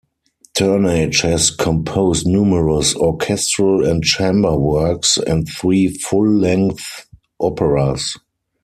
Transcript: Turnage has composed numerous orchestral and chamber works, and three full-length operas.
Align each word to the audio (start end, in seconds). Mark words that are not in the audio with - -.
Turnage 0.55 1.21
has 1.21 1.51
composed 1.51 2.25
numerous 2.25 2.95
orchestral 2.95 3.85
and 3.87 4.03
chamber 4.03 4.57
works, 4.57 5.17
and 5.19 5.47
three 5.47 5.89
full-length 5.89 7.05
operas. 7.39 8.17